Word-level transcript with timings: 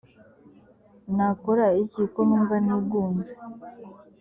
nakora 1.15 1.65
iki 1.83 2.03
ko 2.13 2.19
numva 2.27 2.55
nigunze‽ 2.65 3.33